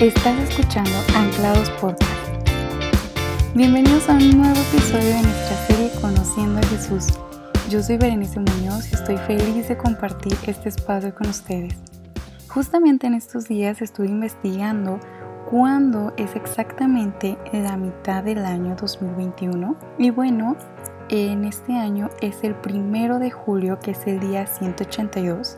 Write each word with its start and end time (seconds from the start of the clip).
Estás 0.00 0.38
escuchando 0.48 0.92
Anclados 1.16 1.68
Podcast. 1.70 2.12
Bienvenidos 3.56 4.08
a 4.08 4.12
un 4.12 4.38
nuevo 4.38 4.60
episodio 4.70 5.08
de 5.08 5.22
nuestra 5.22 5.56
serie 5.66 5.90
Conociendo 6.00 6.60
a 6.60 6.62
Jesús. 6.68 7.18
Yo 7.68 7.82
soy 7.82 7.96
Berenice 7.96 8.38
Muñoz 8.38 8.92
y 8.92 8.94
estoy 8.94 9.16
feliz 9.16 9.66
de 9.66 9.76
compartir 9.76 10.34
este 10.46 10.68
espacio 10.68 11.12
con 11.12 11.26
ustedes. 11.28 11.74
Justamente 12.46 13.08
en 13.08 13.14
estos 13.14 13.48
días 13.48 13.82
estuve 13.82 14.06
investigando 14.06 15.00
cuándo 15.50 16.12
es 16.16 16.36
exactamente 16.36 17.36
la 17.52 17.76
mitad 17.76 18.22
del 18.22 18.44
año 18.46 18.76
2021 18.80 19.74
y 19.98 20.10
bueno, 20.10 20.56
en 21.08 21.44
este 21.44 21.76
año 21.76 22.08
es 22.20 22.44
el 22.44 22.54
primero 22.54 23.18
de 23.18 23.32
julio 23.32 23.80
que 23.80 23.90
es 23.90 24.06
el 24.06 24.20
día 24.20 24.46
182, 24.46 25.56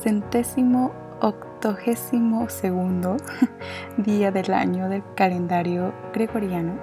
centésimo 0.00 1.05
octogésimo 1.20 2.48
segundo 2.48 3.16
día 3.96 4.30
del 4.30 4.52
año 4.52 4.88
del 4.88 5.02
calendario 5.14 5.92
gregoriano, 6.12 6.78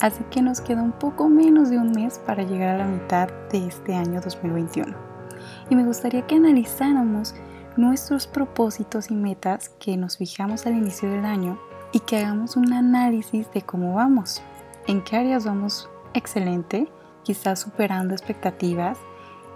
así 0.00 0.24
que 0.30 0.42
nos 0.42 0.60
queda 0.60 0.82
un 0.82 0.92
poco 0.92 1.28
menos 1.28 1.70
de 1.70 1.78
un 1.78 1.92
mes 1.92 2.18
para 2.18 2.42
llegar 2.42 2.74
a 2.74 2.78
la 2.78 2.86
mitad 2.86 3.28
de 3.50 3.66
este 3.66 3.94
año 3.94 4.20
2021. 4.20 4.96
Y 5.70 5.76
me 5.76 5.84
gustaría 5.84 6.26
que 6.26 6.36
analizáramos 6.36 7.34
nuestros 7.76 8.26
propósitos 8.26 9.10
y 9.10 9.14
metas 9.14 9.68
que 9.78 9.96
nos 9.96 10.16
fijamos 10.16 10.66
al 10.66 10.74
inicio 10.74 11.10
del 11.10 11.24
año 11.24 11.58
y 11.92 12.00
que 12.00 12.18
hagamos 12.18 12.56
un 12.56 12.72
análisis 12.72 13.50
de 13.52 13.62
cómo 13.62 13.94
vamos, 13.94 14.42
en 14.86 15.02
qué 15.02 15.16
áreas 15.16 15.44
vamos 15.44 15.88
excelente, 16.14 16.88
quizás 17.22 17.60
superando 17.60 18.14
expectativas, 18.14 18.98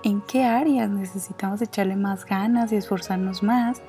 en 0.04 0.20
qué 0.22 0.44
áreas 0.44 0.90
necesitamos 0.90 1.62
echarle 1.62 1.96
más 1.96 2.24
ganas 2.24 2.72
y 2.72 2.76
esforzarnos 2.76 3.42
más 3.42 3.82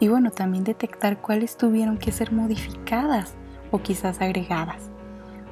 y 0.00 0.08
bueno, 0.08 0.30
también 0.30 0.64
detectar 0.64 1.20
cuáles 1.20 1.56
tuvieron 1.56 1.98
que 1.98 2.12
ser 2.12 2.32
modificadas 2.32 3.34
o 3.70 3.80
quizás 3.80 4.20
agregadas. 4.20 4.90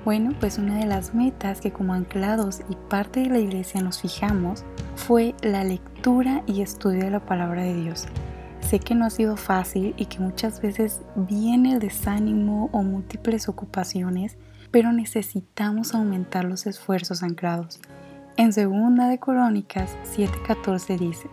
Bueno, 0.04 0.30
pues 0.38 0.58
una 0.58 0.76
de 0.78 0.86
las 0.86 1.14
metas 1.14 1.60
que 1.60 1.72
como 1.72 1.92
anclados 1.92 2.60
y 2.68 2.76
parte 2.88 3.20
de 3.20 3.30
la 3.30 3.38
iglesia 3.40 3.82
nos 3.82 4.00
fijamos 4.00 4.64
fue 4.94 5.34
la 5.42 5.64
lectura 5.64 6.44
y 6.46 6.62
estudio 6.62 7.00
de 7.00 7.10
la 7.10 7.26
palabra 7.26 7.62
de 7.62 7.74
Dios. 7.74 8.06
Sé 8.60 8.78
que 8.78 8.94
no 8.94 9.04
ha 9.04 9.10
sido 9.10 9.36
fácil 9.36 9.94
y 9.96 10.06
que 10.06 10.20
muchas 10.20 10.62
veces 10.62 11.02
viene 11.14 11.74
el 11.74 11.80
desánimo 11.80 12.68
o 12.72 12.82
múltiples 12.82 13.48
ocupaciones, 13.48 14.38
pero 14.70 14.92
necesitamos 14.92 15.94
aumentar 15.94 16.44
los 16.44 16.66
esfuerzos 16.66 17.22
anclados. 17.22 17.80
En 18.36 18.52
segunda 18.52 19.08
de 19.08 19.18
Crónicas 19.18 19.96
7:14 20.16 20.98
dice: 20.98 21.28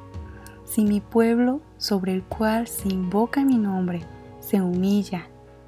si 0.73 0.85
mi 0.85 1.01
pueblo, 1.01 1.61
sobre 1.77 2.13
el 2.13 2.23
cual 2.23 2.67
se 2.67 2.89
invoca 2.89 3.45
mi 3.45 3.59
nombre, 3.59 4.01
se 4.39 4.59
humilla 4.59 5.27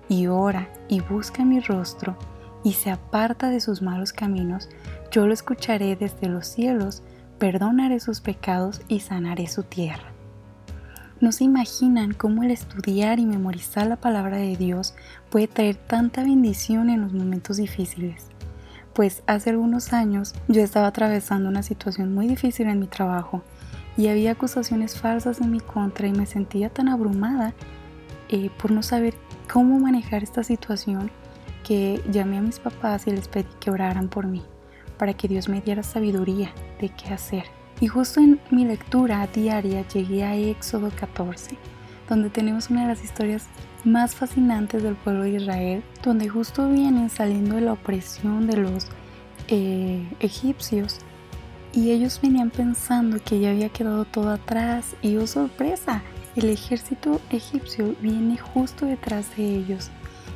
y 0.09 0.25
ora 0.25 0.67
y 0.87 1.01
busca 1.01 1.45
mi 1.45 1.59
rostro 1.59 2.17
y 2.63 2.73
se 2.73 2.89
aparta 2.89 3.51
de 3.51 3.59
sus 3.59 3.83
malos 3.83 4.13
caminos, 4.13 4.67
yo 5.11 5.27
lo 5.27 5.33
escucharé 5.33 5.95
desde 5.95 6.27
los 6.27 6.47
cielos, 6.47 7.03
perdonaré 7.37 7.99
sus 7.99 8.19
pecados 8.19 8.81
y 8.87 9.01
sanaré 9.01 9.45
su 9.45 9.61
tierra. 9.61 10.11
No 11.21 11.31
se 11.31 11.43
imaginan 11.43 12.13
cómo 12.13 12.41
el 12.41 12.49
estudiar 12.49 13.19
y 13.19 13.27
memorizar 13.27 13.85
la 13.85 13.97
palabra 13.97 14.37
de 14.37 14.55
Dios 14.55 14.95
puede 15.29 15.47
traer 15.47 15.75
tanta 15.75 16.23
bendición 16.23 16.89
en 16.89 17.01
los 17.01 17.13
momentos 17.13 17.57
difíciles. 17.57 18.25
Pues 18.93 19.21
hace 19.27 19.51
algunos 19.51 19.93
años 19.93 20.33
yo 20.47 20.63
estaba 20.63 20.87
atravesando 20.87 21.47
una 21.47 21.61
situación 21.61 22.15
muy 22.15 22.27
difícil 22.27 22.67
en 22.69 22.79
mi 22.79 22.87
trabajo 22.87 23.43
y 23.97 24.07
había 24.07 24.31
acusaciones 24.31 24.99
falsas 24.99 25.41
en 25.41 25.51
mi 25.51 25.59
contra 25.59 26.07
y 26.07 26.11
me 26.11 26.25
sentía 26.25 26.69
tan 26.69 26.89
abrumada 26.89 27.53
eh, 28.29 28.49
por 28.57 28.71
no 28.71 28.83
saber 28.83 29.13
cómo 29.51 29.79
manejar 29.79 30.23
esta 30.23 30.43
situación 30.43 31.11
que 31.63 32.01
llamé 32.11 32.37
a 32.37 32.41
mis 32.41 32.59
papás 32.59 33.07
y 33.07 33.11
les 33.11 33.27
pedí 33.27 33.47
que 33.59 33.71
oraran 33.71 34.09
por 34.09 34.27
mí, 34.27 34.43
para 34.97 35.13
que 35.13 35.27
Dios 35.27 35.49
me 35.49 35.61
diera 35.61 35.83
sabiduría 35.83 36.51
de 36.79 36.89
qué 36.89 37.13
hacer. 37.13 37.45
Y 37.81 37.87
justo 37.87 38.19
en 38.19 38.39
mi 38.51 38.65
lectura 38.65 39.27
diaria 39.33 39.87
llegué 39.87 40.23
a 40.23 40.35
Éxodo 40.35 40.91
14, 40.95 41.57
donde 42.07 42.29
tenemos 42.29 42.69
una 42.69 42.83
de 42.83 42.87
las 42.89 43.03
historias 43.03 43.47
más 43.83 44.15
fascinantes 44.15 44.83
del 44.83 44.95
pueblo 44.95 45.23
de 45.23 45.31
Israel, 45.31 45.83
donde 46.03 46.29
justo 46.29 46.69
vienen 46.69 47.09
saliendo 47.09 47.55
de 47.55 47.61
la 47.61 47.73
opresión 47.73 48.47
de 48.47 48.57
los 48.57 48.87
eh, 49.47 50.07
egipcios 50.19 50.99
y 51.75 51.91
ellos 51.91 52.19
venían 52.21 52.51
pensando 52.51 53.21
que 53.21 53.41
ya 53.41 53.51
había 53.51 53.67
quedado 53.67 54.05
todo 54.05 54.29
atrás 54.29 54.95
y 55.01 55.17
oh 55.17 55.27
sorpresa, 55.27 56.01
el 56.37 56.49
ejército 56.49 57.19
egipcio 57.29 57.95
viene 58.01 58.37
justo 58.37 58.85
detrás 58.85 59.35
de 59.35 59.57
ellos 59.57 59.91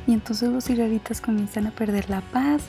y 0.06 0.12
entonces 0.12 0.50
los 0.50 0.68
israelitas 0.68 1.22
comienzan 1.22 1.66
a 1.66 1.70
perder 1.70 2.10
la 2.10 2.20
paz 2.20 2.64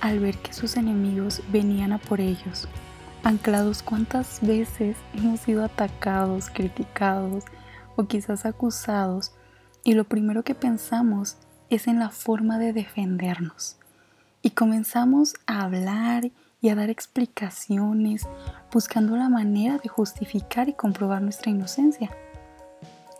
al 0.00 0.18
ver 0.18 0.36
que 0.38 0.52
sus 0.52 0.76
enemigos 0.76 1.42
venían 1.52 1.92
a 1.92 1.98
por 1.98 2.20
ellos. 2.20 2.68
Anclados 3.22 3.82
cuántas 3.82 4.40
veces 4.42 4.96
hemos 5.14 5.40
sido 5.40 5.64
atacados, 5.64 6.50
criticados 6.50 7.44
o 7.94 8.06
quizás 8.06 8.46
acusados 8.46 9.32
y 9.84 9.94
lo 9.94 10.04
primero 10.04 10.42
que 10.42 10.56
pensamos 10.56 11.36
es 11.70 11.86
en 11.86 12.00
la 12.00 12.10
forma 12.10 12.58
de 12.58 12.72
defendernos. 12.72 13.76
Y 14.42 14.50
comenzamos 14.50 15.34
a 15.46 15.62
hablar 15.62 16.30
a 16.66 16.74
dar 16.74 16.90
explicaciones, 16.90 18.26
buscando 18.72 19.16
la 19.16 19.28
manera 19.28 19.78
de 19.78 19.88
justificar 19.88 20.68
y 20.68 20.72
comprobar 20.72 21.22
nuestra 21.22 21.50
inocencia. 21.50 22.10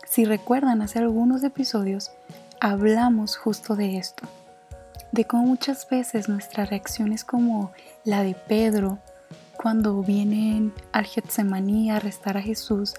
Si 0.05 0.25
recuerdan, 0.25 0.81
hace 0.81 0.99
algunos 0.99 1.43
episodios 1.43 2.11
hablamos 2.59 3.37
justo 3.37 3.75
de 3.75 3.97
esto, 3.97 4.27
de 5.13 5.23
cómo 5.23 5.45
muchas 5.45 5.87
veces 5.89 6.27
nuestra 6.27 6.65
reacción 6.65 7.13
es 7.13 7.23
como 7.23 7.71
la 8.03 8.23
de 8.23 8.35
Pedro 8.35 8.99
cuando 9.55 10.01
viene 10.03 10.71
al 10.91 11.05
Getsemaní 11.05 11.91
a 11.91 11.97
arrestar 11.97 12.37
a 12.37 12.41
Jesús 12.41 12.93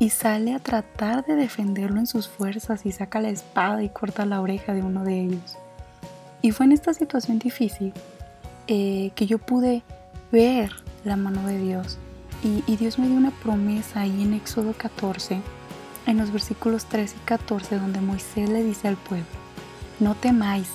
y 0.00 0.10
sale 0.10 0.54
a 0.54 0.58
tratar 0.58 1.24
de 1.26 1.36
defenderlo 1.36 2.00
en 2.00 2.06
sus 2.06 2.28
fuerzas 2.28 2.86
y 2.86 2.92
saca 2.92 3.20
la 3.20 3.28
espada 3.28 3.82
y 3.82 3.90
corta 3.90 4.24
la 4.26 4.40
oreja 4.40 4.72
de 4.72 4.82
uno 4.82 5.04
de 5.04 5.20
ellos. 5.20 5.58
Y 6.42 6.52
fue 6.52 6.66
en 6.66 6.72
esta 6.72 6.94
situación 6.94 7.38
difícil 7.38 7.92
eh, 8.72 9.10
que 9.16 9.26
yo 9.26 9.38
pude 9.38 9.82
ver 10.30 10.70
la 11.04 11.16
mano 11.16 11.44
de 11.44 11.58
Dios. 11.58 11.98
Y, 12.44 12.62
y, 12.68 12.76
Dios 12.76 13.00
me 13.00 13.08
dio 13.08 13.16
una 13.16 13.32
promesa 13.32 14.02
ahí 14.02 14.22
en 14.22 14.32
Éxodo 14.32 14.74
14, 14.74 15.40
en 16.06 16.16
los 16.16 16.32
versículos 16.32 16.84
13 16.84 17.16
y 17.16 17.24
14, 17.24 17.80
donde 17.80 18.00
Moisés 18.00 18.48
le 18.48 18.62
dice 18.62 18.86
al 18.86 18.96
pueblo, 18.96 19.26
no 19.98 20.14
temáis, 20.14 20.68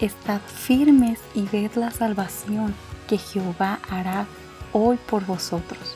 estad 0.00 0.40
firmes 0.40 1.20
y 1.34 1.42
ved 1.42 1.72
la 1.74 1.90
salvación 1.90 2.74
que 3.08 3.18
Jehová 3.18 3.78
hará 3.90 4.26
hoy 4.72 4.96
por 4.96 5.26
vosotros. 5.26 5.94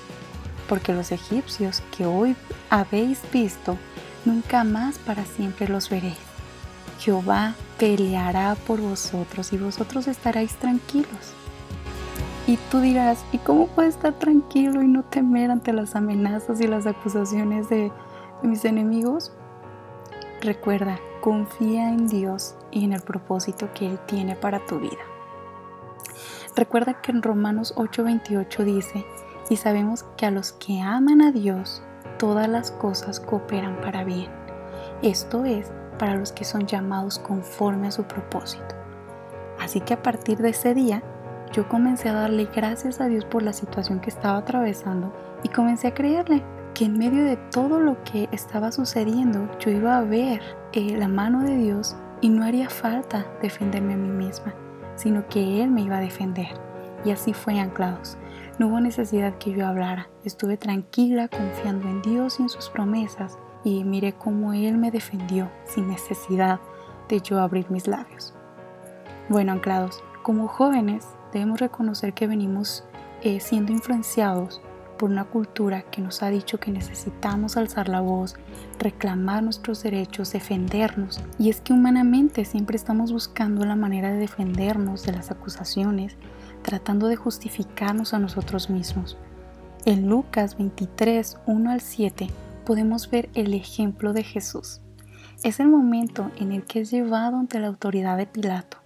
Porque 0.68 0.92
los 0.92 1.12
egipcios 1.12 1.82
que 1.96 2.04
hoy 2.04 2.36
habéis 2.68 3.20
visto, 3.32 3.78
nunca 4.26 4.64
más 4.64 4.98
para 4.98 5.24
siempre 5.24 5.66
los 5.66 5.88
veréis. 5.88 6.18
Jehová 7.00 7.54
peleará 7.78 8.56
por 8.66 8.80
vosotros 8.80 9.52
y 9.52 9.58
vosotros 9.58 10.08
estaréis 10.08 10.54
tranquilos. 10.56 11.34
Y 12.46 12.56
tú 12.70 12.80
dirás, 12.80 13.24
¿y 13.30 13.38
cómo 13.38 13.66
puedo 13.68 13.88
estar 13.88 14.14
tranquilo 14.14 14.82
y 14.82 14.88
no 14.88 15.02
temer 15.02 15.50
ante 15.50 15.72
las 15.72 15.94
amenazas 15.94 16.60
y 16.60 16.66
las 16.66 16.86
acusaciones 16.86 17.68
de, 17.68 17.92
mis 18.42 18.64
enemigos? 18.64 19.32
Recuerda, 20.40 20.98
confía 21.20 21.90
en 21.90 22.08
Dios 22.08 22.56
y 22.70 22.84
en 22.84 22.92
el 22.92 23.02
propósito 23.02 23.68
que 23.74 23.90
Él 23.90 23.98
tiene 24.06 24.36
para 24.36 24.64
tu 24.64 24.78
vida. 24.78 25.02
Recuerda 26.56 27.00
que 27.02 27.12
en 27.12 27.22
Romanos 27.22 27.74
8:28 27.76 28.64
dice, 28.64 29.04
y 29.50 29.56
sabemos 29.56 30.04
que 30.16 30.26
a 30.26 30.30
los 30.30 30.52
que 30.52 30.80
aman 30.80 31.20
a 31.22 31.32
Dios, 31.32 31.82
todas 32.18 32.48
las 32.48 32.70
cosas 32.70 33.20
cooperan 33.20 33.80
para 33.80 34.04
bien. 34.04 34.30
Esto 35.02 35.44
es, 35.44 35.70
para 35.98 36.16
los 36.16 36.32
que 36.32 36.44
son 36.44 36.66
llamados 36.66 37.18
conforme 37.18 37.88
a 37.88 37.92
su 37.92 38.04
propósito. 38.04 38.74
Así 39.58 39.80
que 39.80 39.94
a 39.94 40.02
partir 40.02 40.38
de 40.38 40.50
ese 40.50 40.74
día, 40.74 41.02
yo 41.52 41.68
comencé 41.68 42.08
a 42.08 42.14
darle 42.14 42.48
gracias 42.54 43.00
a 43.00 43.06
Dios 43.06 43.24
por 43.24 43.42
la 43.42 43.52
situación 43.52 44.00
que 44.00 44.10
estaba 44.10 44.38
atravesando 44.38 45.12
y 45.42 45.48
comencé 45.48 45.88
a 45.88 45.94
creerle 45.94 46.42
que 46.74 46.84
en 46.84 46.98
medio 46.98 47.24
de 47.24 47.36
todo 47.36 47.80
lo 47.80 48.02
que 48.04 48.28
estaba 48.32 48.70
sucediendo 48.70 49.48
yo 49.58 49.70
iba 49.70 49.98
a 49.98 50.02
ver 50.02 50.40
eh, 50.72 50.96
la 50.96 51.08
mano 51.08 51.42
de 51.42 51.56
Dios 51.56 51.96
y 52.20 52.28
no 52.28 52.44
haría 52.44 52.68
falta 52.68 53.26
defenderme 53.42 53.94
a 53.94 53.96
mí 53.96 54.08
misma, 54.08 54.54
sino 54.94 55.26
que 55.28 55.62
Él 55.62 55.70
me 55.70 55.82
iba 55.82 55.96
a 55.98 56.00
defender. 56.00 56.48
Y 57.04 57.10
así 57.10 57.32
fue 57.32 57.58
anclados. 57.58 58.18
No 58.58 58.68
hubo 58.68 58.80
necesidad 58.80 59.38
que 59.38 59.52
yo 59.52 59.66
hablara. 59.66 60.08
Estuve 60.24 60.56
tranquila, 60.56 61.28
confiando 61.28 61.88
en 61.88 62.02
Dios 62.02 62.40
y 62.40 62.42
en 62.42 62.48
sus 62.48 62.68
promesas, 62.68 63.38
y 63.64 63.84
miré 63.84 64.12
cómo 64.12 64.52
Él 64.52 64.78
me 64.78 64.90
defendió 64.90 65.50
sin 65.64 65.88
necesidad 65.88 66.60
de 67.08 67.20
yo 67.20 67.40
abrir 67.40 67.70
mis 67.70 67.86
labios. 67.86 68.34
Bueno, 69.28 69.52
anclados, 69.52 70.02
como 70.22 70.48
jóvenes 70.48 71.06
debemos 71.32 71.60
reconocer 71.60 72.14
que 72.14 72.26
venimos 72.26 72.84
eh, 73.22 73.40
siendo 73.40 73.72
influenciados 73.72 74.60
por 74.98 75.10
una 75.10 75.24
cultura 75.24 75.82
que 75.82 76.02
nos 76.02 76.22
ha 76.22 76.28
dicho 76.28 76.58
que 76.58 76.70
necesitamos 76.70 77.56
alzar 77.56 77.88
la 77.88 78.00
voz, 78.00 78.36
reclamar 78.78 79.42
nuestros 79.42 79.82
derechos, 79.82 80.32
defendernos. 80.32 81.20
Y 81.38 81.50
es 81.50 81.60
que 81.60 81.72
humanamente 81.72 82.44
siempre 82.44 82.76
estamos 82.76 83.12
buscando 83.12 83.64
la 83.64 83.76
manera 83.76 84.12
de 84.12 84.18
defendernos 84.18 85.04
de 85.04 85.12
las 85.12 85.30
acusaciones, 85.30 86.16
tratando 86.62 87.06
de 87.06 87.16
justificarnos 87.16 88.12
a 88.12 88.18
nosotros 88.18 88.70
mismos. 88.70 89.16
En 89.84 90.08
Lucas 90.08 90.58
23, 90.58 91.38
1 91.46 91.70
al 91.70 91.80
7 91.80 92.28
podemos 92.68 93.08
ver 93.08 93.30
el 93.32 93.54
ejemplo 93.54 94.12
de 94.12 94.22
Jesús. 94.22 94.82
Es 95.42 95.58
el 95.58 95.68
momento 95.68 96.30
en 96.36 96.52
el 96.52 96.64
que 96.64 96.80
es 96.80 96.90
llevado 96.90 97.38
ante 97.38 97.58
la 97.60 97.68
autoridad 97.68 98.18
de 98.18 98.26
Pilato, 98.26 98.76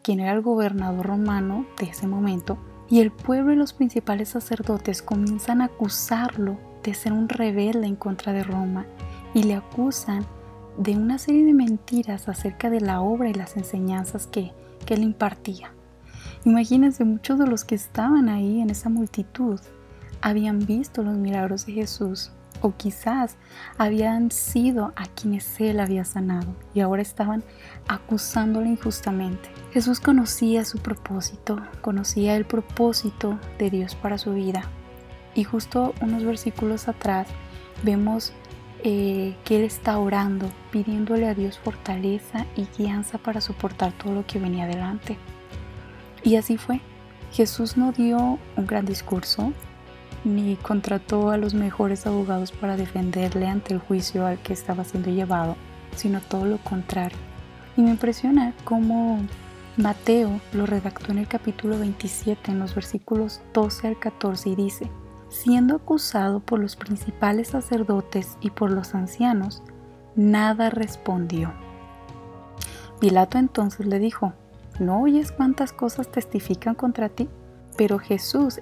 quien 0.00 0.20
era 0.20 0.30
el 0.30 0.42
gobernador 0.42 1.04
romano 1.04 1.66
de 1.80 1.86
ese 1.86 2.06
momento, 2.06 2.56
y 2.88 3.00
el 3.00 3.10
pueblo 3.10 3.52
y 3.52 3.56
los 3.56 3.72
principales 3.72 4.28
sacerdotes 4.28 5.02
comienzan 5.02 5.60
a 5.60 5.64
acusarlo 5.64 6.56
de 6.84 6.94
ser 6.94 7.12
un 7.12 7.28
rebelde 7.28 7.88
en 7.88 7.96
contra 7.96 8.32
de 8.32 8.44
Roma 8.44 8.86
y 9.34 9.42
le 9.42 9.56
acusan 9.56 10.24
de 10.78 10.96
una 10.96 11.18
serie 11.18 11.44
de 11.44 11.52
mentiras 11.54 12.28
acerca 12.28 12.70
de 12.70 12.80
la 12.80 13.00
obra 13.00 13.28
y 13.28 13.34
las 13.34 13.56
enseñanzas 13.56 14.28
que, 14.28 14.52
que 14.86 14.94
él 14.94 15.02
impartía. 15.02 15.72
Imagínense, 16.44 17.04
muchos 17.04 17.40
de 17.40 17.48
los 17.48 17.64
que 17.64 17.74
estaban 17.74 18.28
ahí 18.28 18.60
en 18.60 18.70
esa 18.70 18.88
multitud 18.88 19.58
habían 20.20 20.60
visto 20.64 21.02
los 21.02 21.16
milagros 21.16 21.66
de 21.66 21.72
Jesús 21.72 22.30
o 22.62 22.74
quizás 22.76 23.36
habían 23.76 24.30
sido 24.30 24.92
a 24.96 25.06
quienes 25.06 25.60
él 25.60 25.80
había 25.80 26.04
sanado 26.04 26.54
y 26.72 26.80
ahora 26.80 27.02
estaban 27.02 27.44
acusándole 27.88 28.68
injustamente. 28.68 29.50
Jesús 29.72 30.00
conocía 30.00 30.64
su 30.64 30.78
propósito, 30.78 31.60
conocía 31.80 32.36
el 32.36 32.46
propósito 32.46 33.38
de 33.58 33.70
Dios 33.70 33.94
para 33.94 34.16
su 34.16 34.32
vida. 34.32 34.62
Y 35.34 35.44
justo 35.44 35.94
unos 36.00 36.24
versículos 36.24 36.88
atrás 36.88 37.26
vemos 37.82 38.32
eh, 38.84 39.34
que 39.44 39.56
Él 39.56 39.64
está 39.64 39.98
orando, 39.98 40.50
pidiéndole 40.70 41.26
a 41.26 41.34
Dios 41.34 41.58
fortaleza 41.58 42.46
y 42.56 42.66
guianza 42.76 43.18
para 43.18 43.40
soportar 43.40 43.92
todo 43.92 44.14
lo 44.14 44.26
que 44.26 44.38
venía 44.38 44.64
adelante. 44.64 45.18
Y 46.22 46.36
así 46.36 46.56
fue. 46.56 46.80
Jesús 47.32 47.76
no 47.76 47.92
dio 47.92 48.38
un 48.56 48.66
gran 48.66 48.84
discurso, 48.84 49.52
ni 50.24 50.56
contrató 50.56 51.30
a 51.30 51.36
los 51.36 51.54
mejores 51.54 52.06
abogados 52.06 52.52
para 52.52 52.76
defenderle 52.76 53.46
ante 53.46 53.74
el 53.74 53.80
juicio 53.80 54.26
al 54.26 54.38
que 54.38 54.52
estaba 54.52 54.84
siendo 54.84 55.10
llevado, 55.10 55.56
sino 55.96 56.20
todo 56.20 56.46
lo 56.46 56.58
contrario. 56.58 57.18
Y 57.76 57.82
me 57.82 57.90
impresiona 57.90 58.54
cómo 58.64 59.20
Mateo 59.76 60.40
lo 60.52 60.66
redactó 60.66 61.12
en 61.12 61.18
el 61.18 61.28
capítulo 61.28 61.78
27, 61.78 62.50
en 62.50 62.58
los 62.58 62.74
versículos 62.74 63.40
12 63.54 63.88
al 63.88 63.98
14, 63.98 64.50
y 64.50 64.54
dice, 64.54 64.90
siendo 65.28 65.76
acusado 65.76 66.40
por 66.40 66.60
los 66.60 66.76
principales 66.76 67.48
sacerdotes 67.48 68.36
y 68.40 68.50
por 68.50 68.70
los 68.70 68.94
ancianos, 68.94 69.62
nada 70.14 70.68
respondió. 70.68 71.52
Pilato 73.00 73.38
entonces 73.38 73.86
le 73.86 73.98
dijo, 73.98 74.34
¿no 74.78 75.00
oyes 75.00 75.32
cuántas 75.32 75.72
cosas 75.72 76.12
testifican 76.12 76.74
contra 76.74 77.08
ti? 77.08 77.28
Pero 77.76 77.98
Jesús 77.98 78.60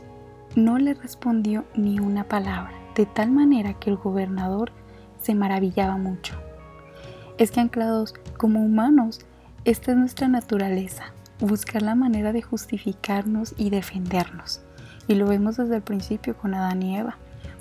no 0.56 0.78
le 0.78 0.94
respondió 0.94 1.64
ni 1.76 2.00
una 2.00 2.24
palabra, 2.24 2.72
de 2.96 3.06
tal 3.06 3.30
manera 3.30 3.74
que 3.74 3.90
el 3.90 3.96
gobernador 3.96 4.72
se 5.20 5.34
maravillaba 5.34 5.96
mucho. 5.96 6.34
Es 7.38 7.52
que 7.52 7.60
anclados 7.60 8.14
como 8.36 8.64
humanos 8.64 9.20
esta 9.64 9.92
es 9.92 9.96
nuestra 9.96 10.26
naturaleza, 10.26 11.12
buscar 11.38 11.82
la 11.82 11.94
manera 11.94 12.32
de 12.32 12.42
justificarnos 12.42 13.54
y 13.56 13.70
defendernos. 13.70 14.62
Y 15.06 15.14
lo 15.14 15.26
vemos 15.26 15.56
desde 15.56 15.76
el 15.76 15.82
principio 15.82 16.36
con 16.36 16.54
Adán 16.54 16.82
y 16.82 16.98
Eva, 16.98 17.18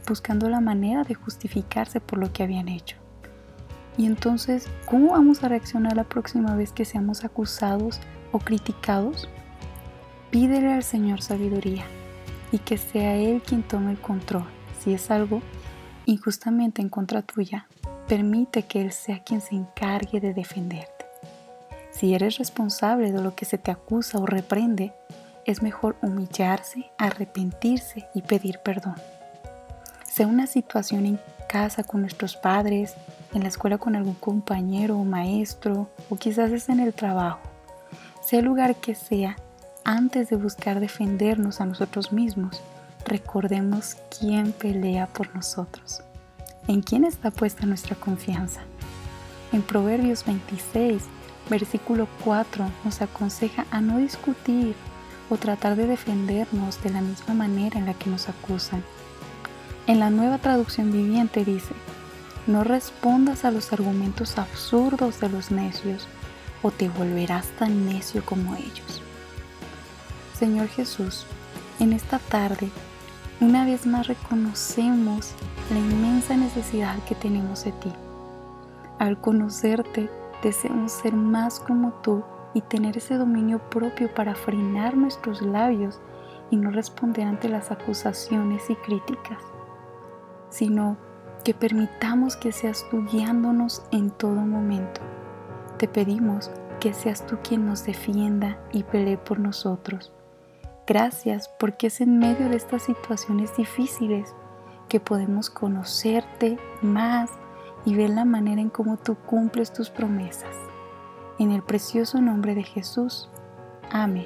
buscando 0.08 0.50
la 0.50 0.60
manera 0.60 1.04
de 1.04 1.14
justificarse 1.14 2.00
por 2.00 2.20
lo 2.20 2.34
que 2.34 2.44
habían 2.44 2.70
hecho. 2.70 2.98
Y 3.98 4.06
entonces, 4.06 4.68
¿cómo 4.86 5.12
vamos 5.12 5.44
a 5.44 5.50
reaccionar 5.50 5.96
la 5.96 6.06
próxima 6.06 6.56
vez 6.56 6.72
que 6.72 6.86
seamos 6.86 7.24
acusados 7.24 8.00
o 8.32 8.40
criticados? 8.40 9.30
Pídele 10.32 10.74
al 10.74 10.84
Señor 10.84 11.22
sabiduría 11.22 11.86
y 12.52 12.60
que 12.60 12.78
sea 12.78 13.16
Él 13.16 13.42
quien 13.46 13.64
tome 13.64 13.92
el 13.92 14.00
control. 14.00 14.46
Si 14.80 14.94
es 14.94 15.12
algo 15.12 15.42
injustamente 16.06 16.82
en 16.82 16.90
contra 16.90 17.22
tuya, 17.22 17.68
permite 18.08 18.64
que 18.64 18.82
Él 18.82 18.92
sea 18.92 19.24
quien 19.24 19.42
se 19.42 19.56
encargue 19.56 20.20
de 20.20 20.34
defenderte. 20.34 21.06
Si 21.92 22.14
eres 22.14 22.38
responsable 22.38 23.12
de 23.12 23.22
lo 23.22 23.36
que 23.36 23.46
se 23.46 23.58
te 23.58 23.72
acusa 23.72 24.20
o 24.20 24.26
reprende, 24.26 24.94
es 25.46 25.62
mejor 25.62 25.98
humillarse, 26.02 26.92
arrepentirse 26.98 28.08
y 28.14 28.22
pedir 28.22 28.60
perdón. 28.60 28.96
Sea 30.04 30.28
una 30.28 30.48
situación 30.48 31.06
en 31.06 31.20
casa 31.48 31.84
con 31.84 32.02
nuestros 32.02 32.38
padres, 32.38 32.96
en 33.34 33.42
la 33.42 33.50
escuela 33.50 33.78
con 33.78 33.96
algún 33.96 34.14
compañero 34.14 34.98
o 34.98 35.04
maestro, 35.04 35.90
o 36.10 36.16
quizás 36.16 36.52
es 36.52 36.70
en 36.70 36.80
el 36.80 36.94
trabajo. 36.94 37.40
Sea 38.22 38.40
el 38.40 38.46
lugar 38.46 38.76
que 38.76 38.96
sea, 38.96 39.36
antes 39.90 40.30
de 40.30 40.36
buscar 40.36 40.80
defendernos 40.80 41.62
a 41.62 41.66
nosotros 41.66 42.12
mismos, 42.12 42.62
recordemos 43.06 43.98
quién 44.20 44.52
pelea 44.52 45.08
por 45.08 45.34
nosotros. 45.34 46.02
¿En 46.68 46.84
quién 46.84 47.06
está 47.06 47.32
puesta 47.32 47.66
nuestra 47.66 47.96
confianza? 47.96 48.62
En 49.52 49.64
Proverbios 49.64 50.24
26 50.26 51.04
Versículo 51.50 52.08
4 52.24 52.70
nos 52.86 53.02
aconseja 53.02 53.66
a 53.72 53.82
no 53.82 53.98
discutir 53.98 54.76
o 55.32 55.38
tratar 55.38 55.76
de 55.76 55.88
defendernos 55.88 56.82
de 56.84 56.92
la 56.92 57.02
misma 57.02 57.34
manera 57.34 57.80
en 57.80 57.88
la 57.88 57.96
que 57.96 58.12
nos 58.12 58.30
acusan. 58.30 58.84
En 59.88 60.00
la 60.00 60.12
nueva 60.12 60.38
traducción 60.38 60.92
viviente 60.92 61.44
dice, 61.44 61.74
no 62.46 62.64
respondas 62.64 63.46
a 63.46 63.50
los 63.50 63.74
argumentos 63.74 64.38
absurdos 64.38 65.20
de 65.20 65.30
los 65.30 65.50
necios 65.50 66.08
o 66.62 66.70
te 66.70 66.90
volverás 66.90 67.48
tan 67.58 67.88
necio 67.88 68.24
como 68.24 68.56
ellos. 68.56 69.02
Señor 70.40 70.68
Jesús, 70.70 71.26
en 71.80 71.94
esta 71.94 72.18
tarde, 72.18 72.70
una 73.42 73.66
vez 73.66 73.86
más 73.86 74.08
reconocemos 74.08 75.34
la 75.70 75.80
inmensa 75.80 76.36
necesidad 76.36 76.98
que 77.04 77.16
tenemos 77.16 77.66
de 77.66 77.74
ti. 77.74 77.92
Al 78.98 79.20
conocerte, 79.20 80.10
Deseamos 80.44 80.94
ser 80.94 81.14
más 81.14 81.60
como 81.60 81.92
tú 82.02 82.24
y 82.54 82.62
tener 82.62 82.98
ese 82.98 83.16
dominio 83.16 83.60
propio 83.70 84.14
para 84.14 84.36
frenar 84.36 84.96
nuestros 84.96 85.42
labios 85.42 86.00
y 86.50 86.56
no 86.56 86.72
responder 86.72 87.28
ante 87.28 87.50
las 87.50 87.72
acusaciones 87.72 88.70
y 88.70 88.76
críticas, 88.76 89.44
sino 90.50 90.98
que 91.44 91.54
permitamos 91.54 92.38
que 92.38 92.54
seas 92.54 92.86
tú 92.90 93.06
guiándonos 93.12 93.84
en 93.92 94.12
todo 94.12 94.36
momento. 94.36 95.02
Te 95.78 95.90
pedimos 95.90 96.50
que 96.80 96.94
seas 96.94 97.26
tú 97.26 97.38
quien 97.44 97.66
nos 97.66 97.86
defienda 97.86 98.58
y 98.72 98.84
pelee 98.84 99.18
por 99.18 99.40
nosotros. 99.40 100.14
Gracias 100.90 101.50
porque 101.60 101.88
es 101.88 102.02
en 102.02 102.18
medio 102.18 102.50
de 102.50 102.56
estas 102.56 102.82
situaciones 102.82 103.56
difíciles 103.56 104.34
que 104.88 105.00
podemos 105.00 105.52
conocerte 105.52 106.58
más 106.82 107.30
y 107.86 107.94
ver 107.94 108.10
la 108.10 108.26
manera 108.26 108.60
en 108.60 108.72
cómo 108.72 108.98
tú 108.98 109.14
cumples 109.14 109.72
tus 109.72 109.92
promesas. 109.92 110.56
En 111.38 111.52
el 111.52 111.62
precioso 111.62 112.20
nombre 112.22 112.56
de 112.56 112.64
Jesús. 112.64 113.30
Amén. 113.92 114.26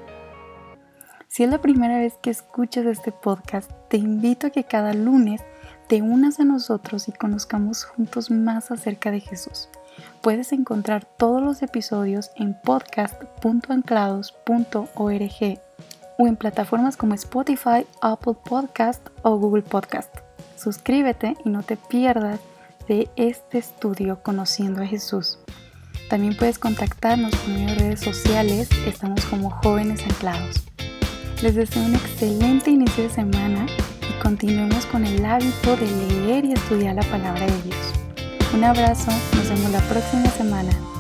Si 1.27 1.43
es 1.43 1.50
la 1.50 1.60
primera 1.60 1.98
vez 1.98 2.17
que 2.22 2.29
escuchas 2.29 2.86
este 2.86 3.12
podcast, 3.12 3.70
te 3.89 3.98
invito 3.98 4.48
a 4.48 4.51
que 4.51 4.63
cada 4.63 4.93
lunes 4.93 5.41
te 5.89 6.01
unas 6.01 6.39
a 6.39 6.46
nosotros 6.46 7.10
y 7.10 7.12
conozcamos 7.12 7.84
juntos 7.84 8.32
más 8.32 8.72
acerca 8.72 9.12
de 9.12 9.20
Jesús. 9.20 9.67
Puedes 10.22 10.53
encontrar 10.53 11.03
todos 11.03 11.41
los 11.41 11.62
episodios 11.62 12.32
en 12.38 12.58
podcast.anclados.org 12.62 15.60
o 16.17 16.27
en 16.27 16.36
plataformas 16.36 16.98
como 16.98 17.13
Spotify, 17.15 17.86
Apple 18.01 18.36
Podcast 18.43 19.08
o 19.22 19.38
Google 19.38 19.63
Podcast. 19.63 20.15
Suscríbete 20.58 21.36
y 21.43 21.50
no 21.50 21.63
te 21.63 21.77
pierdas 21.77 22.39
de 22.88 23.10
este 23.15 23.58
estudio 23.58 24.22
Conociendo 24.24 24.82
a 24.82 24.86
Jesús. 24.86 25.39
También 26.10 26.36
puedes 26.38 26.60
contactarnos 26.60 27.36
por 27.36 27.50
medio 27.50 27.67
de 27.70 27.75
redes 27.75 28.01
sociales, 28.01 28.70
estamos 28.86 29.25
como 29.25 29.50
jóvenes 29.50 30.03
anclados. 30.03 30.63
Les 31.41 31.55
deseo 31.55 31.84
un 31.84 31.96
excelente 31.96 32.72
inicio 32.72 33.03
de 33.03 33.10
semana 33.10 33.65
y 34.01 34.22
continuemos 34.22 34.86
con 34.86 35.05
el 35.05 35.25
hábito 35.25 35.75
de 35.75 35.88
leer 35.88 36.46
y 36.46 36.53
estudiar 36.53 36.96
la 36.96 37.03
palabra 37.03 37.46
de 37.46 37.62
Dios. 37.63 37.93
Un 38.53 38.63
abrazo, 38.63 39.12
nos 39.36 39.50
vemos 39.50 39.72
la 39.72 39.82
próxima 39.89 40.27
semana. 40.27 40.93